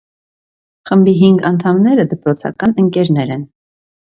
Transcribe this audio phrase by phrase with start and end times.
[0.91, 3.47] Խմբի հինգ անդամները դպրոցական ընկերներ են։